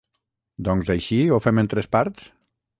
[0.69, 2.35] Doncs així ho fem en tres parts?